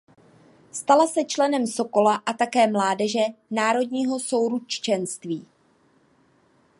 Stal 0.71 1.07
se 1.07 1.23
členem 1.23 1.67
Sokola 1.67 2.15
a 2.25 2.33
také 2.33 2.67
Mládeže 2.67 3.19
Národního 3.51 4.19
souručenství. 4.19 5.45